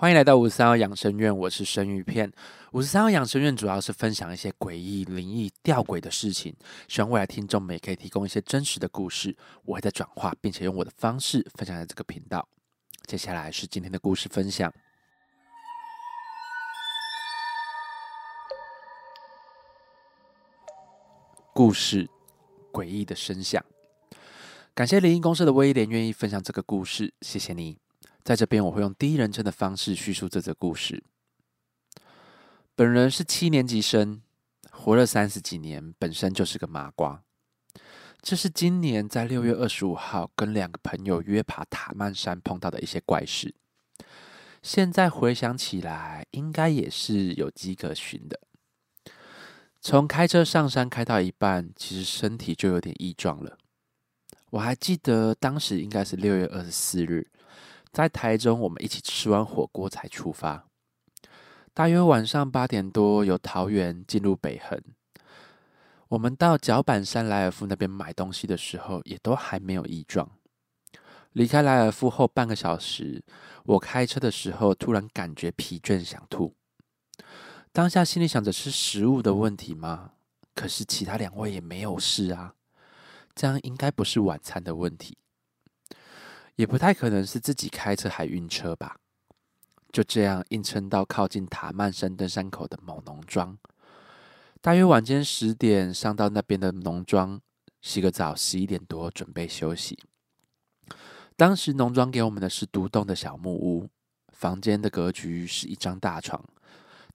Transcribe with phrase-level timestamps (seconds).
[0.00, 2.32] 欢迎来到五十三号养生院，我是生鱼片。
[2.70, 6.54] 五十三号养生院主要是分享一些诡异、灵异、吊诡的事情，
[6.86, 12.48] 希望未来听众们也可以提供一些真实的故事，我会在转化，并且用我的方式分享在这个频道。
[13.06, 14.72] 接下来是今天的故事分享。
[21.52, 22.08] 故事：
[22.70, 23.60] 诡异的声响。
[24.76, 27.78] 感谢灵异公司的威廉愿意分享这个故事，谢谢你。
[28.28, 31.02] 在这边，我会用第一人称的方式叙述这则故事。
[32.74, 34.20] 本人是七年级生，
[34.70, 37.22] 活了三十几年，本身就是个麻瓜。
[38.20, 43.54] 这是今年在六月二十五号跟两个朋友约爬塔曼山碰到的一些怪事。
[44.62, 48.38] 现在回想起来，应该也是有迹可循的。
[49.80, 53.56] 从开车上山开到一半，其实身体就有点异状了。
[54.50, 57.26] 我还记得当时应该是六月二十四日，
[57.92, 60.66] 在台中，我们一起吃完火锅才出发。
[61.74, 64.82] 大约晚上八点多，由桃园进入北横。
[66.08, 70.30] 我们到脚板山莱尔夫那边买东西的时候，也都还没有异状。
[71.32, 73.22] 离开莱尔夫后半个小时，
[73.64, 76.54] 我开车的时候突然感觉疲倦，想吐。
[77.70, 80.12] 当下心里想着是食物的问题吗？
[80.54, 82.54] 可是其他两位也没有事啊，
[83.34, 85.16] 这样应该不是晚餐的问题，
[86.58, 88.96] 也不太可能是自己开车还晕车吧。
[89.92, 93.56] 就这样硬撑到靠近塔曼山登山口的某农庄，
[94.60, 97.40] 大约晚间十点上到那边的农庄
[97.80, 99.96] 洗个澡，十一点多准备休息。
[101.36, 103.88] 当时农庄给我们的是独栋的小木屋，
[104.32, 106.44] 房间的格局是一张大床。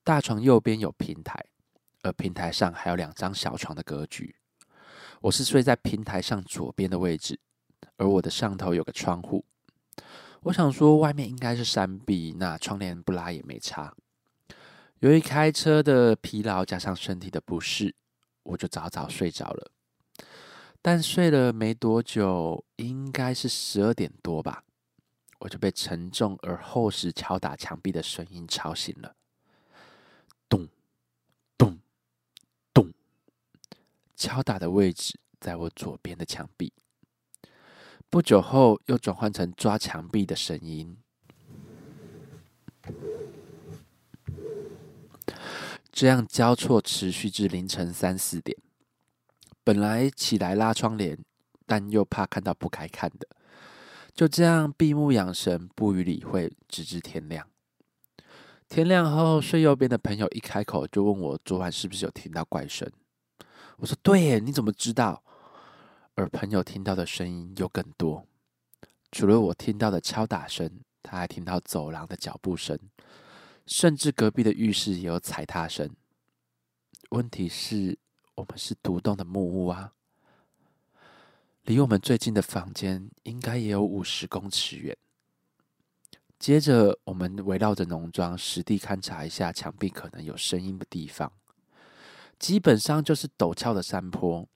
[0.05, 1.45] 大床右边有平台，
[2.01, 4.35] 而平台上还有两张小床的格局。
[5.19, 7.39] 我是睡在平台上左边的位置，
[7.97, 9.45] 而我的上头有个窗户。
[10.43, 13.95] 我想说，外面应该是山壁，那窗帘不拉也没差。
[14.99, 17.95] 由于开车的疲劳加上身体的不适，
[18.43, 19.71] 我就早早睡着了。
[20.81, 24.65] 但睡了没多久，应该是十二点多吧，
[25.39, 29.15] 我就被沉重而厚实敲打墙壁的声音吵醒了。
[30.49, 30.67] 咚
[31.57, 31.79] 咚
[32.73, 32.93] 咚！
[34.17, 36.73] 敲打的位置在我左边的墙壁。
[38.13, 40.95] 不久后，又转换成抓墙壁的声音。
[45.91, 48.55] 这样交错持续至凌晨三四点。
[49.63, 51.17] 本来起来拉窗帘，
[51.65, 53.27] 但又怕看到不该看的，
[54.13, 57.47] 就这样闭目养神，不予理会，直至天亮。
[58.69, 62.87] 天亮后，睡右边的朋友一开口就问我昨晚是不是有听到怪声。
[63.77, 65.23] 我说：“对耶，你怎么知道？”
[66.15, 68.27] 而朋友听到的声音又更多，
[69.11, 70.69] 除了我听到的敲打声，
[71.01, 72.77] 他还听到走廊的脚步声，
[73.65, 75.89] 甚至隔壁的浴室也有踩踏声。
[77.09, 77.97] 问题是，
[78.35, 79.93] 我们是独栋的木屋啊，
[81.63, 84.95] 离我们最近的房间应该也有五十公尺远。
[86.37, 91.33] 接着，我们围绕着农庄实地勘察一下墙壁可能有声音的地方，
[92.37, 94.47] 基本上就是陡峭的山坡。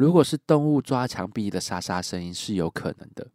[0.00, 3.30] 如果是动物抓墙壁的沙沙声音是有可能的，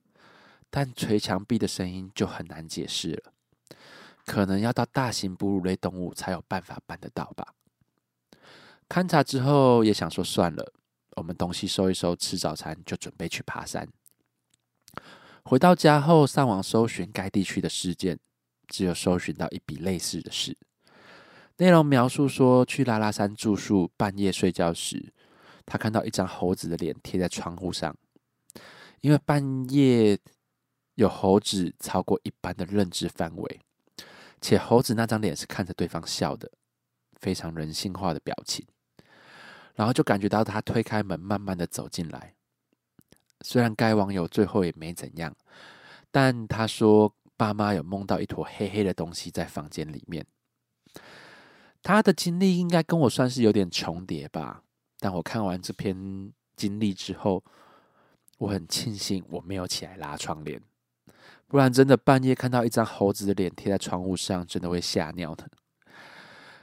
[0.72, 3.32] 但捶墙壁的声音就很难解释了。
[4.26, 7.54] 可能要到大型哺乳类动物才有办法办得到吧。
[8.90, 10.74] 勘察之后也想说算了，
[11.18, 13.88] 我们东西收一收，吃早餐就准备去爬山。
[15.44, 18.18] 回到家后，上网搜寻该地区的事件，
[18.68, 20.58] 只有搜寻到一笔类似的事。
[21.58, 25.14] 内容描述说，去拉拉山住宿，半夜睡觉时，
[25.66, 27.96] 他看到一张猴子的脸贴在窗户上。
[29.02, 30.18] 因为半夜
[30.96, 33.60] 有猴子超过一般的认知范围，
[34.42, 36.52] 且猴子那张脸是看着对方笑的，
[37.20, 38.66] 非常人性化的表情。
[39.76, 42.34] 然后就感觉到他推开门，慢慢的走进来。
[43.42, 45.36] 虽然该网友最后也没怎样，
[46.10, 50.26] 但他说爸妈有梦到一坨黑黑的东西在房间里面。
[51.84, 54.64] 他的经历应该跟我算是有点重叠吧，
[55.06, 57.44] 但我看完这篇经历之后，
[58.40, 60.60] 我很庆幸我没有起来拉窗帘，
[61.46, 65.48] 不然真的半夜看到一张猴子的脸贴在窗户上，真的会吓尿的。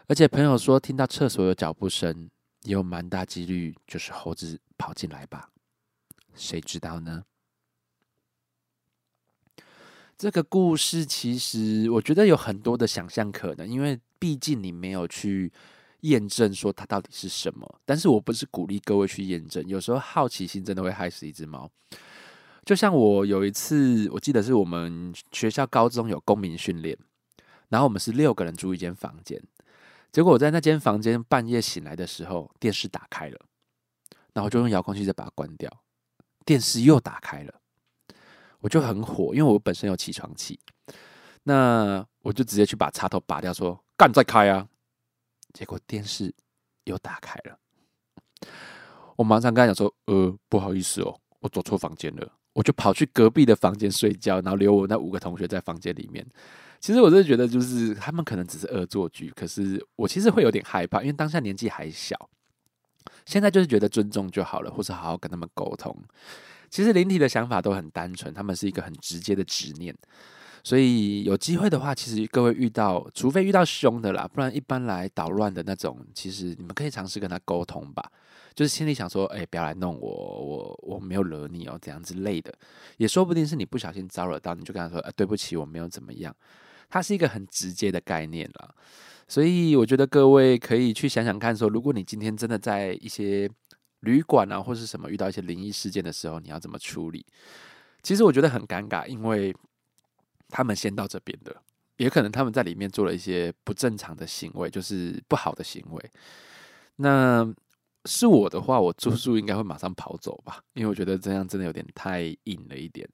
[0.08, 2.28] 而且朋友说听到厕所有脚步声，
[2.64, 5.50] 也有蛮大几率就是猴子跑进来吧。
[6.34, 7.22] 谁知道呢？
[10.18, 15.52] 这个故事其实我觉得有很多的想象可能，因为毕竟你没有去
[16.02, 17.80] 验证说它到底是什么。
[17.84, 21.68] 但是我不是鼓励各位去验证，有时候好奇心真的会害死一只猫。
[22.64, 26.96] 就像我有一次，我记得是我们学校高中有公民训练，
[27.70, 29.42] 然后我们是六个人住一间房间。
[30.12, 33.40] 结果我在那间房间半夜醒来的时候，电视打开了，
[34.32, 35.68] 然后就用遥控器再把它关掉，
[36.44, 37.54] 电视又打开了，
[38.60, 40.60] 我就很火，因为我本身有起床气，
[41.44, 44.68] 那我就直接去把插头拔掉，说干再开啊！
[45.52, 46.32] 结果电视
[46.84, 47.58] 又打开了，
[49.16, 56.26] 我马上跟他讲说，呃，不好意思哦，我走错房间了，我就跑去隔壁的房间睡觉，然后留我那五个同学在房间里面。
[56.80, 62.16] 其实我真的觉得，就是他们可能只是恶作剧，可是我其实会有点害怕，因为当下年纪还小。
[63.24, 65.96] 现在就是觉得尊重就好了，或是好好跟他们沟通。
[66.70, 69.94] 其实灵体的想法都很单纯，他们是一个很直接的执念。
[70.64, 78.10] 所以有机会的话，其实各位遇到，除非遇到凶的啦，不然一般来捣乱的那种，其实你们可以尝试跟他沟通吧。
[78.54, 82.52] 就是心里想说，哎，不要来弄我，我我没有惹你哦，怎样之类的，
[82.98, 86.34] 也说不定是你不小心招惹到，你就跟他说，呃，对不起，我没有怎么样。
[86.90, 88.74] 它是一个很直接的概念啦，
[89.26, 93.50] 所以我觉得各位可以去想想看，说如果你今天真的在一些
[94.00, 97.24] 旅馆啊，或是什么遇到一些灵异事件的时候，你要怎么处理？
[98.02, 99.54] 其实我觉得很尴尬，因为
[100.52, 101.56] 他们先到这边的，
[101.96, 106.10] 也可能他们在里面做了一些不正常的行为，就是不好的行为。
[106.96, 107.50] 那
[108.04, 113.08] 是我的话，我住宿应该会马上跑走吧，因为我觉得这样真的有点太硬了一点。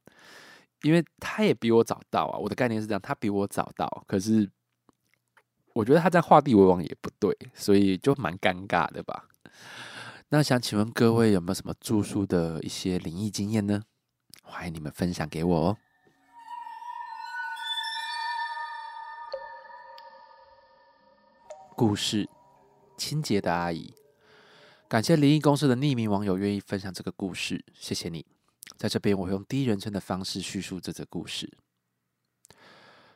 [0.83, 4.51] 因为他也比我早到啊，我的概念是这样，他比我早到，可是
[5.75, 9.29] 我觉得他在画地为王也不对，所以就蛮尴尬的吧。
[10.29, 13.83] 那想请问各位有没有什么住宿的一些灵异经验呢？
[14.43, 15.77] 欢迎你们分享给我哦。
[21.79, 22.29] 故事：
[22.97, 23.95] 清洁的阿姨。
[24.89, 28.27] 感谢灵异公司的匿名网友愿意分享这个故事，谢谢你。
[28.77, 31.57] 在这边，我用第一人称的方式叙述这则故事。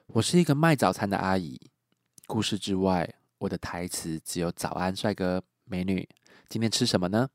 [0.06, 1.61] 我是一个卖早餐的阿姨。
[2.29, 6.09] 故事之外，我的台词只有“早安，帅哥美女，
[6.49, 7.29] 今天吃什么呢？”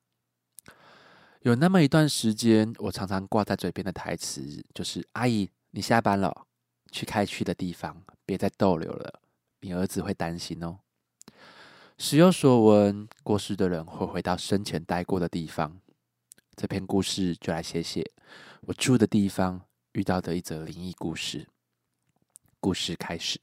[1.43, 6.47] 有那么一段时间，我常常挂在嘴边的台词就是：“阿姨，你下班了，
[6.89, 9.19] 去开去的地方，别再逗留了，
[9.59, 10.79] 你儿子会担心哦。”
[11.97, 15.79] 时有所闻，过世的人会回到生前待过的地方。
[16.55, 18.11] 这篇故事就来写写
[18.61, 19.61] 我住的地方
[19.93, 21.47] 遇到的一则灵异故事。
[22.59, 23.39] 故事开始，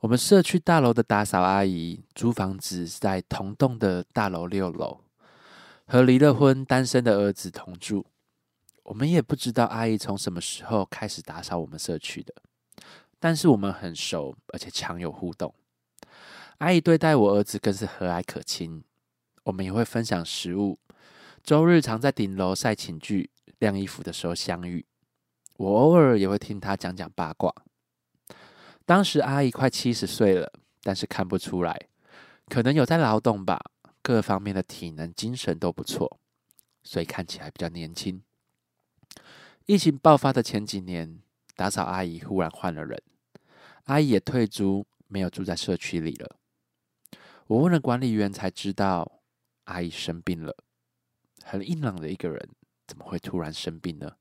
[0.00, 5.00] 我们社区大楼的打扫阿姨租房子在同栋的大楼六楼，
[5.86, 8.06] 和离了婚单身的儿子同住。
[8.82, 12.34] 我们也不知道阿姨从什么时候开始打扫我们社区的，
[13.20, 15.54] 但是我们很熟，而且常有互动。
[16.58, 18.82] 阿姨对待我儿子更是和蔼可亲，
[19.44, 20.76] 我们也会分享食物。
[21.44, 24.84] 周日常在顶楼晒寝具、晾衣服的时候相遇，
[25.56, 27.54] 我偶尔也会听他讲讲八卦。
[28.84, 30.52] 当时阿姨快七十岁了，
[30.82, 31.88] 但是看不出来，
[32.48, 33.60] 可能有在劳动吧，
[34.02, 36.18] 各方面的体能、精神都不错，
[36.82, 38.20] 所以看起来比较年轻。
[39.66, 41.20] 疫情爆发的前几年，
[41.54, 43.00] 打扫阿姨忽然换了人，
[43.84, 46.34] 阿姨也退租，没有住在社区里了。
[47.48, 49.20] 我问了管理员，才知道
[49.64, 50.54] 阿姨生病了。
[51.42, 52.46] 很硬朗的一个人，
[52.86, 54.12] 怎么会突然生病呢？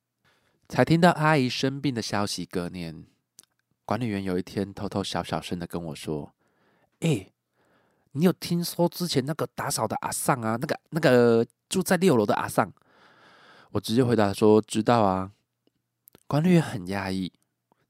[0.69, 3.05] 才听到阿姨生病的消息，隔年
[3.83, 6.33] 管理员有一天偷偷小小声的跟我说
[7.01, 7.33] ：“哎，
[8.13, 10.57] 你有听说之前那个打扫的阿尚啊？
[10.61, 12.71] 那个那个住在六楼的阿尚？”
[13.71, 15.33] 我直接回答说：“知道啊。”
[16.27, 17.33] 管理员很压抑，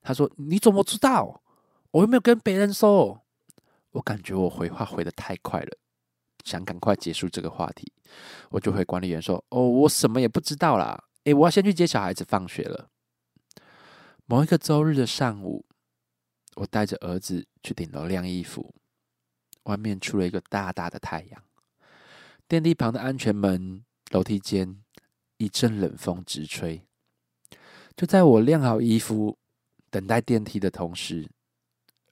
[0.02, 1.44] 他说：“你怎么知道？
[1.92, 3.22] 我又没有跟别人说。”
[3.92, 5.78] 我感觉我回话回的太快了。
[6.44, 7.92] 想赶快结束这个话题，
[8.52, 11.04] 我就回管理员说：“哦，我什么也不知道啦。
[11.26, 12.90] 诶，我要先去接小孩子放学了。”
[14.26, 15.66] 某一个周日的上午，
[16.56, 18.74] 我带着儿子去顶楼晾衣服，
[19.64, 21.44] 外面出了一个大大的太阳。
[22.48, 24.82] 电梯旁的安全门、楼梯间，
[25.36, 26.82] 一阵冷风直吹。
[27.98, 29.38] 就在我晾好衣服、
[29.90, 31.30] 等待电梯的同时，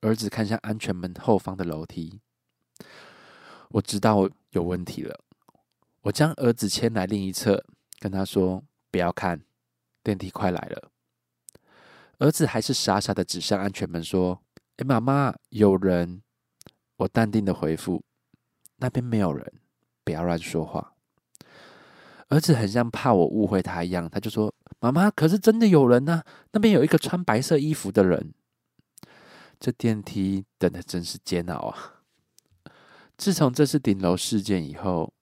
[0.05, 2.21] 儿子看向安全门后方的楼梯。
[3.69, 5.19] 我知道有问题了，
[6.01, 7.65] 我将儿子牵来另一侧，
[7.99, 9.41] 跟他说：“不要看，
[10.03, 10.91] 电梯快来了。”
[12.19, 14.39] 儿子还是傻傻的指向安全门，说
[14.77, 16.21] ：“哎，妈妈，有人。”
[16.97, 18.03] 我淡定的回复
[18.77, 19.53] ：“那边没有人，
[20.03, 20.93] 不要乱说话。”
[22.29, 26.21] 儿子很像怕我误会他一样，他就说：“妈妈，可是真的有人呢，
[26.51, 28.35] 那边有一个穿白色衣服的人。”
[29.59, 32.01] 这电梯等的真是煎熬啊！
[33.17, 35.13] 自从这次顶楼事件以后，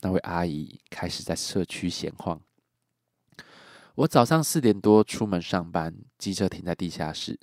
[0.00, 2.40] 那位阿姨开始在社区闲晃。
[3.96, 7.38] 我早上四点多出门上班，机车停在地下室。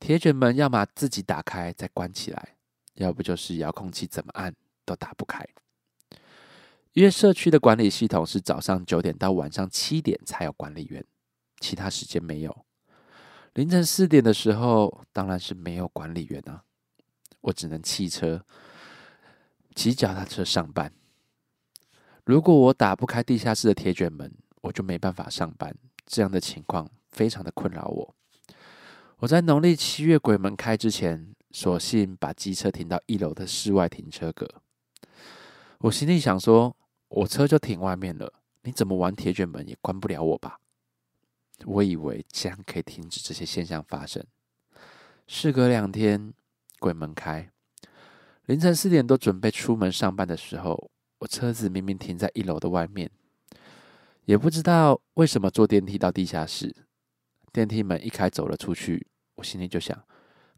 [0.00, 2.56] 铁卷门要么自己打开再关起来，
[2.94, 5.46] 要不就是遥控器怎么按都打不开。
[6.92, 11.04] 因为社区的管理系统是早上九点到晚上七点才有管理员，
[11.60, 12.66] 其他时间没有。
[13.54, 16.62] 凌晨四点的时候，当然是没有管理员啊，
[17.42, 18.42] 我只能骑车、
[19.74, 20.90] 骑脚踏车上班。
[22.24, 24.32] 如果我打不开地下室的铁卷门，
[24.62, 25.76] 我就没办法上班。
[26.06, 28.14] 这样的情况非常的困扰我。
[29.18, 34.48] 我在农历七月鬼门开之前，索性把机车停到一楼的室外停车格。
[35.80, 36.74] 我心里想说，
[37.08, 38.32] 我车就停外面了，
[38.62, 40.58] 你怎么玩铁卷门也关不了我吧？
[41.66, 44.24] 我以为这样可以停止这些现象发生。
[45.26, 46.32] 事隔两天，
[46.78, 47.50] 鬼门开，
[48.46, 53.10] 凌晨四点多准备出门上班的时候，我车子明明停在一楼的外面，
[54.24, 56.74] 也不知道为什么坐电梯到地下室，
[57.52, 59.06] 电梯门一开走了出去。
[59.36, 60.04] 我心里就想，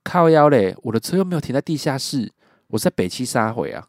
[0.02, 0.74] 靠腰嘞！
[0.82, 2.32] 我的车又没有停在地下室，
[2.68, 3.88] 我在北汽沙回啊！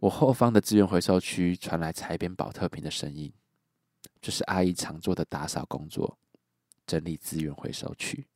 [0.00, 3.32] 我后方的资源回收区传来裁边保特瓶的声音，
[4.22, 6.16] 就是阿姨常做的打扫工作，
[6.86, 8.26] 整理资源回收区。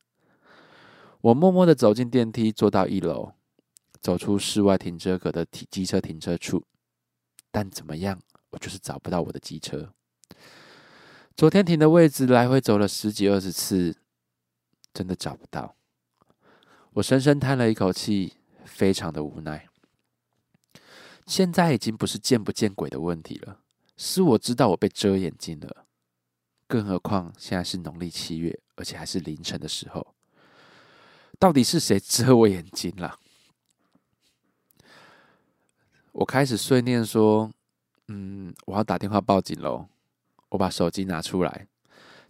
[1.22, 3.32] 我默默的走进电梯，坐到一楼，
[4.00, 6.64] 走出室外停车格的停机车停车处，
[7.50, 9.94] 但怎么样，我就是找不到我的机车。
[11.34, 13.96] 昨天停的位置，来回走了十几二十次。
[14.94, 15.76] 真的找不到，
[16.94, 18.32] 我深深叹了一口气，
[18.64, 19.68] 非常的无奈。
[21.26, 23.60] 现在已经不是见不见鬼的问题了，
[23.96, 25.86] 是我知道我被遮眼睛了。
[26.66, 30.14] 更何况现在是农历七月，而且还是凌晨的时候，
[31.38, 33.18] 到底是谁遮我眼睛了？
[36.12, 37.52] 我开始碎念说
[38.08, 39.88] ：“嗯，我要打电话报警喽。”
[40.50, 41.66] 我把手机拿出来。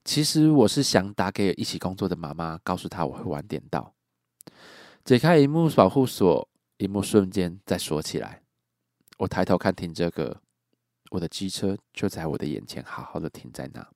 [0.04, 3.94] 其实我是想打给一起工作的妈妈，告诉她我会晚点到。
[5.04, 8.42] 解开荧幕保护锁，荧幕瞬间再锁起来。
[9.18, 10.40] 我抬头看停车格，
[11.16, 13.86] 我的机车就在我的眼前，好好的停在那。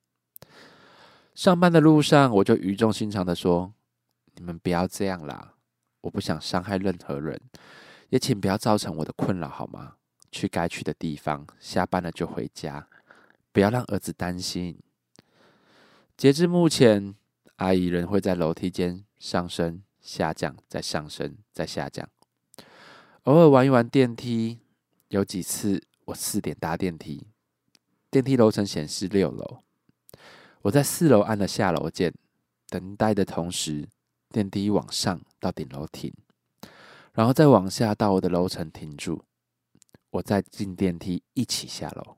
[1.35, 3.73] 上班的路上，我就语重心长的说
[4.37, 5.55] ：“你们不要这样啦，
[6.01, 7.39] 我不想伤害任何人，
[8.09, 9.97] 也请不要造成我的困扰好吗？
[10.33, 12.89] 去该去的地方，下班了就回家，
[13.53, 14.79] 不要让儿子担心。”
[16.17, 17.15] 截至目前，
[17.57, 22.09] 阿姨仍会在楼梯间上升、下降、再上升、再下降。
[23.25, 24.61] 偶尔玩一玩电梯，
[25.09, 27.29] 有几次我四点搭电梯，
[28.11, 29.63] 电梯楼层显示六楼，
[30.63, 32.13] 我在四楼按了下楼键，
[32.69, 33.89] 等待的同时，
[34.29, 36.13] 电梯往上到顶楼停，
[37.13, 39.23] 然后再往下到我的楼层停住，
[40.11, 42.17] 我再进电梯一起下楼。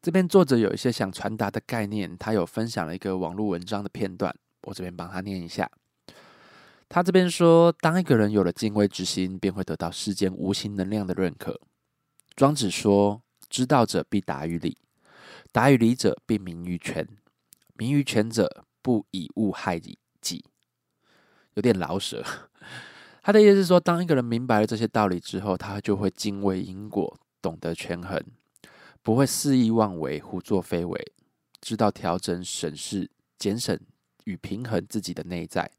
[0.00, 5.70] 这边作者有一些想传达的概念，他有分享了一个网络文章的片段，我这边帮他念一下。
[6.88, 11.60] 他这边说，当一个人有了敬畏之心，便会得到世间无形能量的认可。
[12.36, 14.76] 庄子说：“知道者必达于理，
[15.52, 17.06] 达于理者必明于权，
[17.74, 19.98] 明于权者不以物害己。”
[21.54, 22.24] 有点老舍。
[23.22, 28.22] 他的意思是说，当一个人明白了这些道理之后，他就会敬畏因果，懂得权衡。
[29.02, 31.12] 不会肆意妄为、胡作非为，
[31.60, 33.78] 知道调整、审视、减省
[34.24, 35.70] 与平衡自己的内在，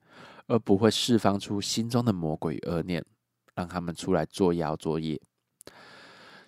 [0.47, 3.03] 而不会释放出心中的魔鬼与恶念，
[3.55, 5.19] 让他们出来作妖作业。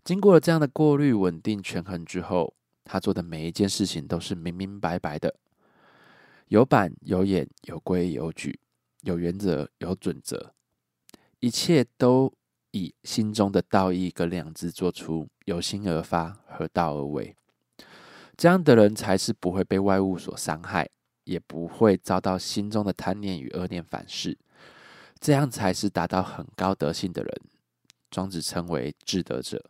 [0.04, 5.36] 经过了这样的过滤、稳定、权衡之后，他做的每一件事情都是明明白白的，
[6.48, 8.60] 有板有眼、有规有矩、
[9.02, 10.54] 有原则有准则，
[11.40, 12.34] 一切都。
[12.76, 17.36] 以心中的道义跟良知做出由心而发、合道而为，
[18.36, 20.90] 这样的人才是不会被外物所伤害，
[21.26, 24.36] 也不会遭到心中的贪念与恶念反噬，
[25.20, 27.42] 这样才是达到很高德性的人。
[28.10, 29.64] 庄子称为至德者。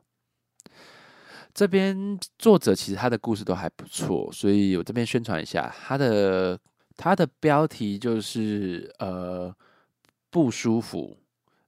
[1.53, 6.59] 这边作者其实他的故事都还不错，所以我这边宣传一下他的
[6.97, 9.55] 他的标题就是呃
[10.29, 11.17] 不舒服。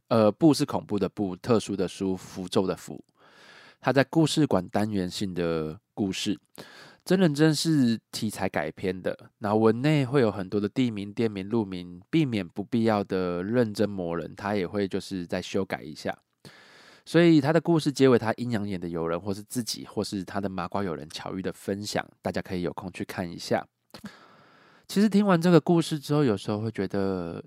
[0.07, 3.03] 呃，不是恐怖的不，特殊的书，符咒的符。
[3.81, 6.39] 他在故事馆单元性的故事，
[7.03, 9.31] 真人真事题材改编的。
[9.39, 16.15] 那文内会有很多的地名、店名、路名，避免不必要的认真磨人，他也会就是再修改一下。
[17.05, 23.65] 所以他的故事结尾，他阴阳眼的友人，或是自己，或是他的麻瓜友人巧遇的分享，大家可以有空去看一下。
[24.87, 27.43] 其实听完这个故事之后，有时候会觉得。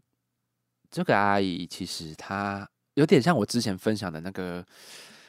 [0.91, 4.65] 这个阿姨其实她有点像我之前分享的那个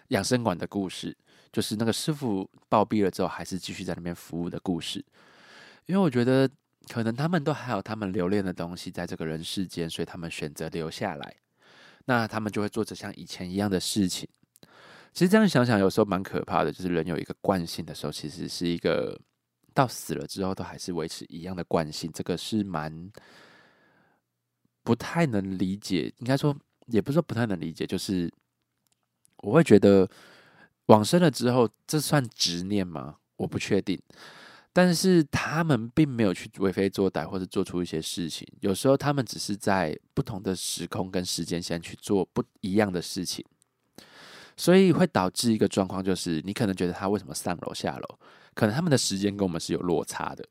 [0.07, 1.13] 养生馆的故事，
[1.51, 5.03] 就是那个师傅暴毙了之后，还是继续在那边服务的故事。
[5.85, 6.49] 因为我觉得
[6.87, 11.35] 可能他们都还有他们留恋的东西在这个人世间，所以他们选择留下来。
[12.09, 14.27] 那他们就会做着像以前一样的事情。
[15.13, 16.71] 其实这样想想，有时候蛮可怕的。
[16.71, 19.15] 就是人有一个惯性的时候，其实是一个
[19.75, 22.11] 到死了之后都还是维持一样的惯性。
[22.11, 23.11] 这个是蛮
[24.83, 28.27] 不太能理解，应该说也不是说不太能理解，就是
[29.43, 30.09] 我会觉得
[30.87, 33.17] 往生了之后，这算执念吗？
[33.35, 34.01] 我不确定。
[34.71, 38.47] 但是他们并没有去为非作歹，或者做出一些事情。
[38.61, 43.43] 有时候他们只是在不同的时空跟时间线去做不一样的事情，
[44.55, 48.19] 所以会导致一个状况，就是你可能觉得他为什么上楼下楼，
[48.53, 50.45] 可能他们的时间跟我们是有落差的。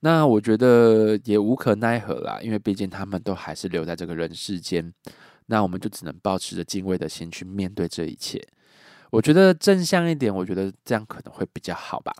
[0.00, 4.90] 那我觉得也无可奈何啦，因为毕竟他们都还是留在这个人世间，
[5.46, 8.40] 那我们就只能保持着敬畏的心去面对这一切。
[9.10, 12.14] 我觉得正向一点，我觉得这样可能会比较好吧。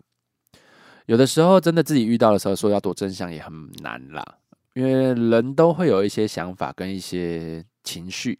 [1.05, 4.23] 有的时候，真的自己遇到的时候，说要躲真相也很难啦。
[4.73, 8.39] 因为人都会有一些想法跟一些情绪。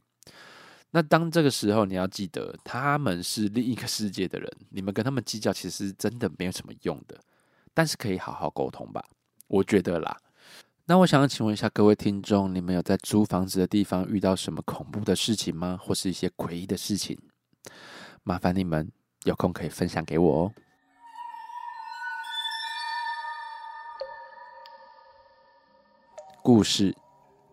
[0.92, 7.18] 那当这个时候，你要记得，他们是另一个世界的人，你们跟他们计较，其实真的没有什么用的。
[7.74, 9.04] 但是可以好好沟通吧，
[9.48, 10.18] 我觉得啦。
[10.86, 15.80] 那我想要请问一下各位听众，你们有在租房子的地方遇到什么恐怖的事情吗？
[15.82, 17.18] 或是一些诡异的事情？
[18.24, 18.92] 麻烦你们
[19.24, 20.54] 有空可以分享给我哦。
[26.44, 26.96] 故事，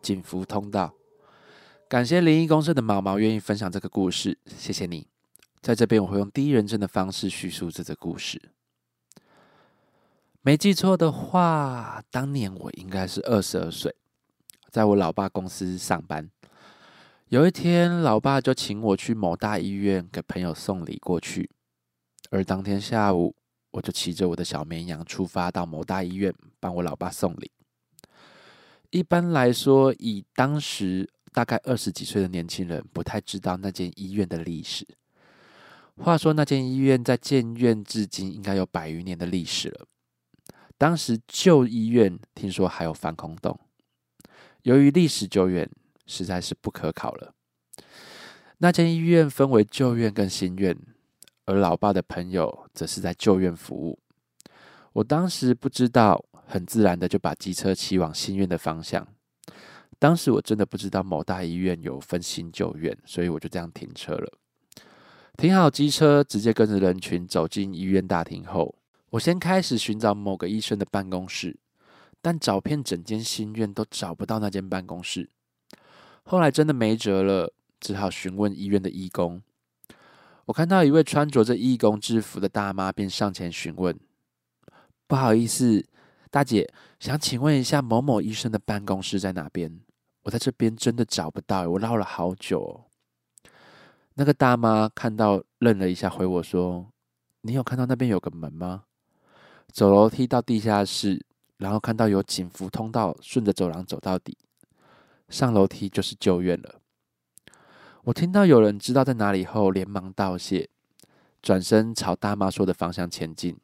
[0.01, 0.95] 锦福通道。
[1.89, 5.07] 感谢灵异公社的毛毛愿意分享这个故事，谢谢你。
[5.61, 8.41] 在这边，我会用第一人称的方式叙述这个故事。
[10.41, 13.95] 没记错的话，当年我应该是二十二岁，
[14.71, 16.31] 在我老爸公司上班。
[17.29, 21.51] 有一天，老爸就请我去某大医院给朋友送礼过去，
[22.31, 23.37] 而当天下午，
[23.73, 27.51] 我就骑着我的小绵羊出发到某大医院帮我老爸送礼。
[28.91, 34.87] 一般来说，以当时大概二十几岁的年轻人，不太知道那间医院的历史。
[35.99, 39.87] 话说，那间医院在建院至今应该有百余年的历史了。
[40.79, 43.61] 当时旧医院听说还有防空洞，
[44.63, 45.69] 由于历史久远，
[46.07, 47.35] 实在是不可考了。
[48.59, 50.75] 那间医院分为旧院跟新院，
[51.45, 53.99] 而老爸的朋友则是在旧院服务。
[54.95, 56.25] 我当时不知道。
[56.49, 59.07] 很自然的就把机车骑往新院的方向。
[59.99, 64.33] 当时我真的不知道某大医院有分新旧院，所以我就这样停车了。
[65.37, 68.77] 停好机车，直接跟着人群走进医院大厅后，
[69.11, 71.59] 我先开始寻找某个医生的办公室，
[72.23, 75.29] 但找遍整间新院都找不到那间办公室。
[76.23, 79.43] 后来真的没辙了，只好询问医院的义工。
[80.47, 83.99] 我看到一位穿着着义工制服的大妈，便上前询问
[85.07, 85.85] ：“不好意思。”
[86.31, 89.81] 大姐，想请问一下某某医生的办公室在哪边？
[90.25, 92.85] 我在这边真的找不到，我绕了好久。
[94.15, 96.87] 那个大妈看到愣了一下，回我说
[97.43, 98.85] ：“你有看到那边有个门吗？
[99.73, 101.25] 走楼梯到地下室，
[101.57, 104.37] 然后看到有警服通道，顺着走廊走到底，
[105.29, 106.81] 上楼梯就是旧院了。”
[108.05, 110.69] 我听到有人知道在哪里后，连忙道谢，
[111.41, 113.57] 转身朝大妈说的方向前进。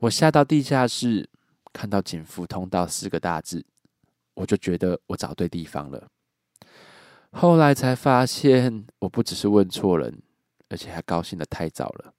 [0.00, 1.28] 我下到地下室。
[1.76, 3.62] 看到“警服通道”四个大字，
[4.32, 6.08] 我就觉得我找对地方了。
[7.32, 10.22] 后来才发现，我不只是问错人，
[10.70, 12.14] 而且还高兴的太早了。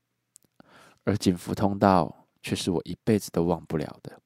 [1.05, 4.21] 而警服通道却是我一辈子都忘不了的。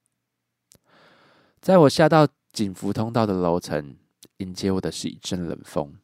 [1.62, 3.96] 在我下到警服通道的楼层，
[4.36, 5.94] 迎接我的是一阵冷风，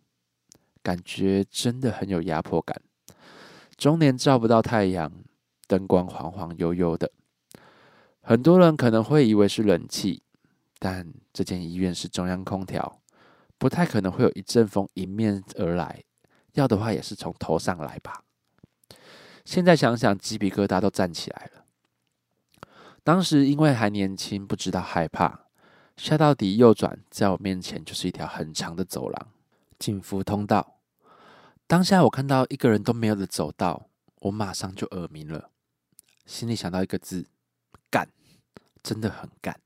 [0.82, 2.80] 感觉真的很有压迫感。
[3.76, 5.12] 终年照不到太阳，
[5.66, 7.12] 灯光晃晃悠悠的。
[8.28, 10.22] 很多人可能会以为是冷气，
[10.78, 13.00] 但这间医院是中央空调，
[13.56, 16.04] 不太可能会有一阵风迎面而来。
[16.52, 18.22] 要的话也是从头上来吧。
[19.46, 21.64] 现在想想，鸡皮疙瘩都站起来了。
[23.02, 25.46] 当时因为还年轻，不知道害怕，
[25.96, 29.28] 下到底右转，在我面前就是一条很长的走廊，
[29.78, 30.80] 警服通道。
[31.66, 35.48] 当下我看到一个人都没有的走道，我马上就耳鸣了，
[36.26, 37.28] 心里想到一个字。
[37.90, 38.06] 干，
[38.82, 39.60] 真的很干。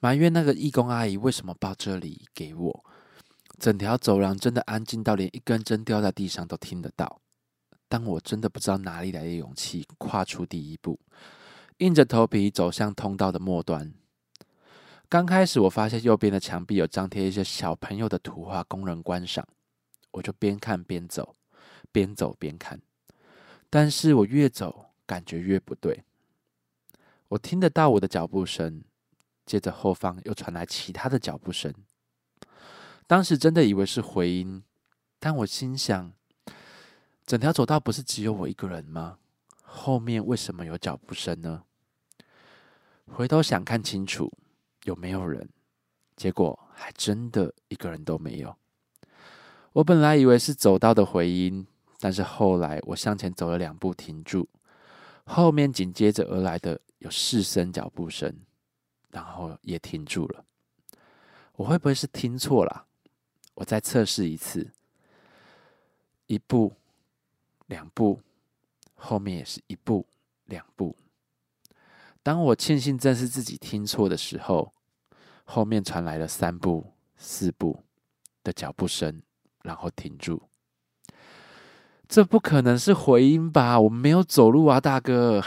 [0.00, 2.84] 埋怨那个义工阿姨为什么报这里给我。
[3.58, 7.20] 整条走廊真的安静到连一根针掉在地上都听得到。
[7.88, 10.98] 但我真的不知道哪里来的勇气，跨出第一步，
[11.78, 13.92] 硬着头皮走向通道的末端。
[15.10, 19.46] 刚开始我发现右边的墙壁有张贴一些小朋友的图画供人观赏，
[20.12, 21.36] 我就边看边走，
[21.92, 22.80] 边走边看。
[23.68, 26.02] 但是我越走，感觉越不对。
[27.32, 28.82] 我听得到我的脚步声，
[29.46, 31.72] 接着后方又传来其他的脚步声。
[33.06, 34.62] 当时真的以为是回音，
[35.18, 36.12] 但我心想，
[37.24, 39.16] 整条走道不是只有我一个人吗？
[39.62, 41.62] 后面为什么有脚步声呢？
[43.06, 44.30] 回头想看清楚
[44.84, 45.48] 有没有人，
[46.16, 48.54] 结果还真的一个人都没有。
[49.72, 51.66] 我本来以为是走道的回音，
[51.98, 54.46] 但是后来我向前走了两步，停住，
[55.24, 58.32] 后面紧接着而来的有四声脚步声，
[59.10, 60.44] 然后也停住了。
[61.56, 62.86] 我会不会是听错了？
[63.54, 64.70] 我再测试一次，
[66.26, 66.72] 一步，
[67.66, 68.20] 两步。
[68.94, 70.06] 后面也是一步
[70.44, 70.96] 两步。
[72.22, 74.72] 当我庆幸正是自己听错的时候，
[75.44, 77.82] 后面传来了三步、四步
[78.44, 79.20] 的脚步声，
[79.62, 80.40] 然后停住。
[82.08, 83.80] 这不可能是回音吧？
[83.80, 85.42] 我没有走路啊，大哥！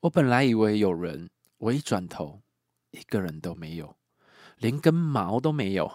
[0.00, 2.42] 我本来以为有人，我一转头，
[2.90, 3.96] 一个人都没有，
[4.58, 5.90] 连根毛都没有。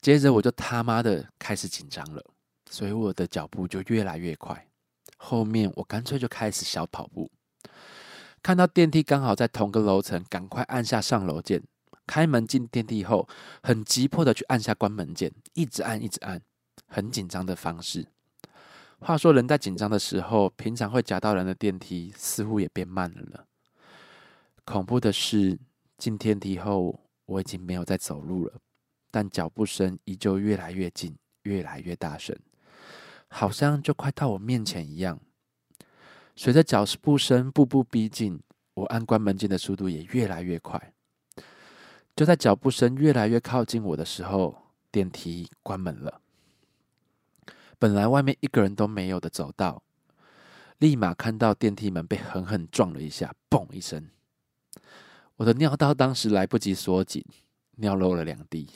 [0.00, 2.24] 接着我就他妈的开始紧张了，
[2.70, 4.68] 所以我的脚步就越来越快。
[5.16, 7.30] 后面我干脆就开始小跑步，
[8.42, 11.62] 看到电梯刚好在同个楼层，赶快按下上楼键。
[12.06, 13.28] 开门进电梯后，
[13.62, 16.40] 很急迫的去按下关门键，一直按一直按，
[16.86, 18.06] 很紧张的方式。
[19.00, 23.44] 话说人在紧张的时候，平常会夹到人的电梯似乎也变慢了呢。
[24.64, 25.58] 恐怖的是，
[25.96, 28.54] 进电梯后我已经没有在走路了，
[29.10, 32.36] 但脚步声依旧越来越近，越来越大声。
[33.28, 35.20] 好像就快到我面前一样。
[36.34, 38.40] 随着脚步声步步逼近，
[38.74, 40.92] 我按关门键的速度也越来越快。
[42.16, 44.56] 就在脚步声越来越靠近我的时候，
[44.90, 46.20] 电梯关门了。
[47.78, 49.82] 本来外面一个人都没有的走道，
[50.78, 54.10] 立马看到电梯门被狠狠撞了一下，嘣一声，
[55.36, 57.24] 我的尿道当时来不及锁紧，
[57.76, 58.68] 尿漏了两滴。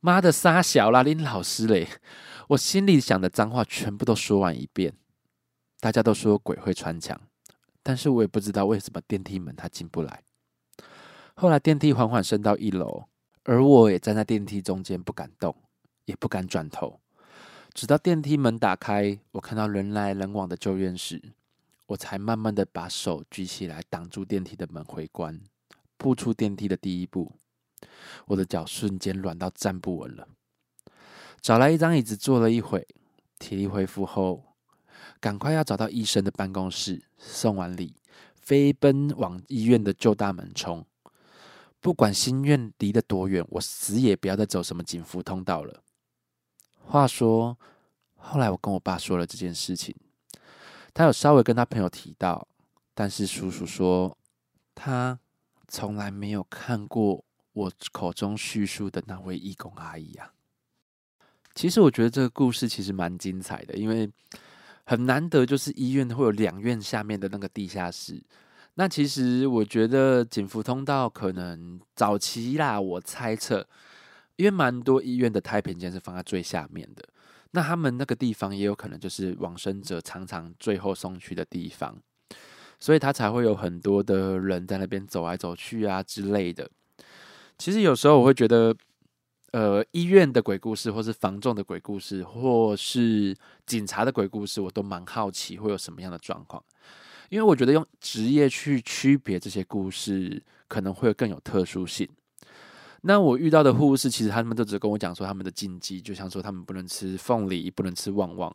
[0.00, 1.88] 妈的，傻小啦，林老师嘞！
[2.48, 4.94] 我心里想的脏话全部都说完一遍。
[5.80, 7.20] 大家都说鬼会穿墙，
[7.82, 10.22] 但是我也不知道为什么电梯门它进不来。
[11.34, 13.04] 后来电梯缓缓升到一楼，
[13.44, 15.56] 而我也站在电梯中间，不敢动，
[16.04, 17.00] 也不敢转头。
[17.74, 21.20] 直到电梯门打开，我看到人来人往的旧院时，
[21.86, 25.40] 我才慢慢的把手举起来挡住电梯的门回关，
[25.96, 27.32] 步出电梯的第一步。
[28.26, 30.28] 我的脚瞬间软到站不稳了，
[31.40, 32.86] 找来一张椅子坐了一会，
[33.38, 34.54] 体力恢复后，
[35.18, 37.96] 赶快要找到医生的办公室，送完礼，
[38.34, 40.84] 飞奔往医院的旧大门冲。
[41.80, 45.82] 不管心愿离得多远，我死也不要再走什么警服通道了。
[46.86, 47.56] 话说，
[48.16, 49.94] 后来我跟我爸说了这件事情，
[50.92, 52.46] 他有稍微跟他朋友提到，
[52.94, 54.16] 但是叔叔说
[54.74, 55.18] 他
[55.68, 57.24] 从来没有看过。
[57.54, 60.32] 我口中叙述的那位义工阿姨啊，
[61.54, 64.10] 其实我觉得这个故事其实蛮精彩的，因为
[64.86, 68.24] 很难得，就是医院会有两院下面的那个地下室。
[68.76, 73.68] 那其实我觉得警服通道可能早期啦，我猜测，
[74.36, 77.04] 因为蛮多医院的太平间是放在最下面的，
[77.52, 81.96] 那他们那个地方也有可能就是往生者常常最后送去的地方，
[82.80, 86.68] 所以他才会有很多的人在那边走来走去啊之类的。
[87.58, 88.74] 其实有时候我会觉得，
[89.52, 96.60] 呃，医院的鬼故事，或是房仲的鬼故事，或是警察的鬼故事，我都蛮好奇会有什么样的状况。
[97.28, 102.08] 因为我觉得用职业去区别这些故事，可能会更有特殊性。
[103.02, 108.54] 那我遇到的护士，其实他们都只跟我讲说他们的禁忌，就像说他们不能吃凤梨，不能吃旺旺。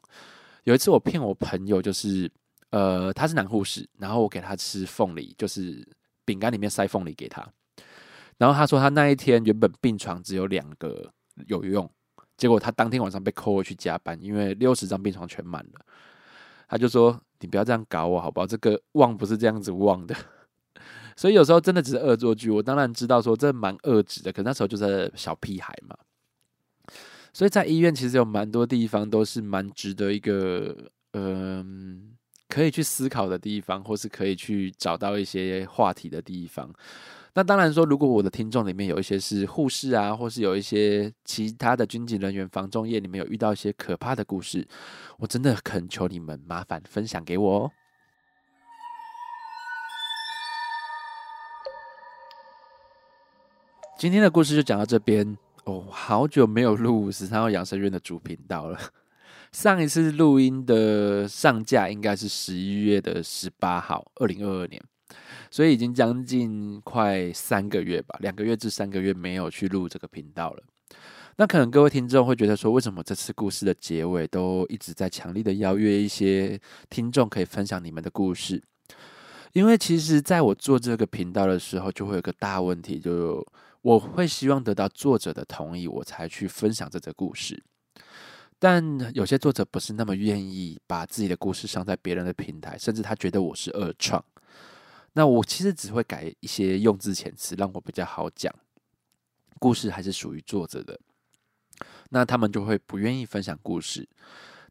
[0.63, 2.31] 有一次我骗我朋友，就是
[2.69, 5.87] 呃，他是男护士，然后我给他吃凤梨，就是
[6.25, 7.45] 饼干里面塞凤梨给他。
[8.37, 11.11] 然后他说，他那一天原本病床只有两个
[11.47, 11.89] 有用，
[12.37, 15.85] 结果他当天晚上被扣回去加班，因为六十张病床全满了。
[16.69, 18.45] 他就说：“你不要这样搞我，好不好？
[18.45, 20.15] 这个旺不是这样子旺的。”
[21.17, 22.49] 所以有时候真的只是恶作剧。
[22.49, 25.97] 我当然知道说这蛮恶质的，可那时候就是小屁孩嘛。
[27.33, 32.15] 所以在医院其实有蛮多地方都是蛮值得一个嗯
[32.47, 36.71] 可以去思考的地方，或是可以去找到一些话题的地方。
[37.35, 44.67] 那当然说，如果我的听众里面有一些是护士啊，或是有一些其他的军警人员、防中业里面有遇到一些可怕的故事，
[45.19, 47.71] 我真的恳求你们麻烦分享给我哦。
[53.99, 58.79] 今天的故事就讲到这边哦，好久没有录十三号养生院的主频道了。
[59.51, 64.79] 上一次录音的上架应该是十一月的十八号，二零二二年。
[65.49, 70.61] 所以已经将近快三个月吧，两个月至三个月没有去录这个频道了。
[71.37, 78.61] 那可能各位听众会觉得说，为什么这次故事的结尾都一直在强力的邀约一些听众可以分享你们的故事？
[79.53, 83.43] 因为其实在我做这个频道的时候，就会有个大问题，就
[83.87, 87.63] 我会希望得到作者的同意，我才去分享这则故事。
[88.59, 94.21] 但有些作者不是那么愿意把自己的故事上在别人的平台，甚至他觉得我是二创。
[95.13, 98.53] 那我其实只会改一些用字遣词，让我比较好讲。
[99.57, 100.99] 故事还是属于作者的，
[102.09, 104.05] 那他们就会不愿意分享故事。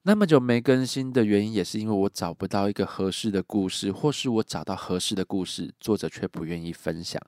[0.02, 7.18] 那么久没更新的原因，也是因为我找不到一个合适的故事，或是我找到合适的故事，作者却不愿意分享。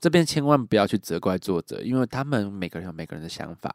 [0.00, 3.74] 这边千万不要去责怪作者，因为他们每个人有每个人的想法。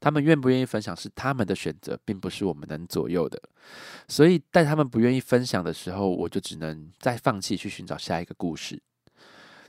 [0.00, 3.40] 他们愿不愿意分享是他们的选择，并不是我们能左右的。
[4.08, 8.82] 所以在他们不愿意分享的时候，我就只能再放弃去寻找下一个故事。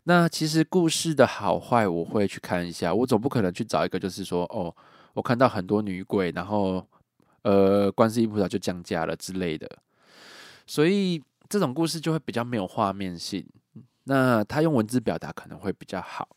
[0.06, 2.92] 那其实故事的好坏，我会去看一下。
[2.92, 4.76] 我总不可能去找一个，就是说，哦，
[5.14, 6.84] 我看到很多女鬼，然后
[7.44, 9.70] 呃，观世音菩萨就降价了之类的。
[10.66, 13.46] 所以这种故事就会比较没有画面性。
[14.06, 16.28] 那他用文字表达可能会比较好。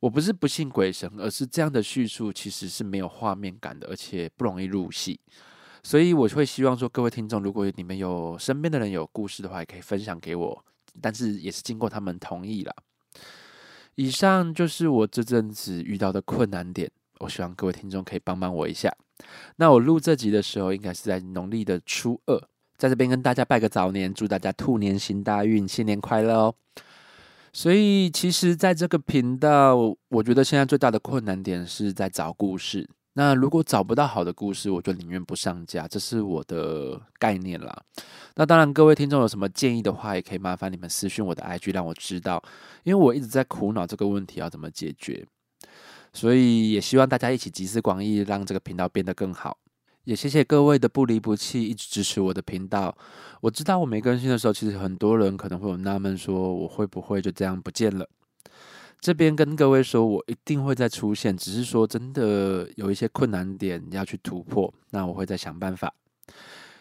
[0.00, 5.18] 我不是不信鬼神，而是这样的叙述其实是没有画面感的，而且不容易入戏。
[5.82, 10.64] 所以我会希望说，各位听众，如果你们有身边的人有故事的话，也可以分享给我，
[11.00, 12.74] 但是也是经过他们同意了。
[13.94, 18.94] 以上就是我这阵子遇到的困难点，我希望各位听众可以帮帮我一下。
[19.56, 22.38] 那我录这集的时候，应该是在农历的初二，
[22.76, 26.54] 在这边跟大家拜个早年，祝大家兔年行大运，新年快乐哦！
[27.56, 29.74] 所以，其实，在这个频道，
[30.10, 32.86] 我觉得现在最大的困难点是在找故事。
[33.14, 37.74] 那如果找不到好的故事，我就宁愿不上架，这是我的概念啦。
[38.34, 42.42] 那当然，各位听众有什么建议的话，也可以麻烦你们私信我的 IG，让我知道，
[42.82, 45.26] 因为我一直在苦恼这个问题要怎么解决。
[46.12, 49.56] 所以，也希望大家一起集思广益，让这个频道变得更好。
[50.06, 52.96] 也谢谢各位的不离不弃，一直支持我的频道。
[53.40, 58.08] 我知道我没更新的时候，其实很多人可能会有纳闷，说我会不会就这样不见了？
[59.00, 65.92] 这边跟各位说，我一定会再出现，只是说真的有一些困难点要去突破，那我会再想办法。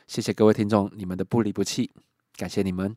[0.05, 1.89] 谢谢各位听众，你们的不离不弃，
[2.37, 2.95] 感谢你们。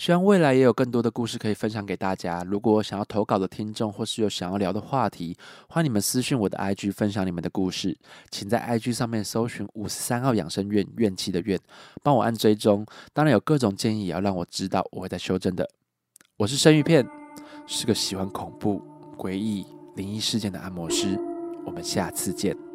[0.00, 2.42] 希望未来也有更多的故事可以分享给大家。
[2.48, 5.36] 如果想要投稿的听众，或是有想要聊的话题，
[5.68, 7.94] 欢迎你们私讯我的 IG 分享你们的故事。
[8.30, 11.60] 请在 IG 上面搜寻五十三号养生院怨气的怨，
[12.02, 12.86] 帮我按追踪。
[13.12, 15.68] 当然有各种建议也要让我知道，我会在修正的。
[16.38, 17.06] 我是生鱼片，
[17.66, 18.80] 是个喜欢恐怖、
[19.18, 21.20] 诡异、灵异事件的按摩师。
[21.66, 22.69] 我们下次见。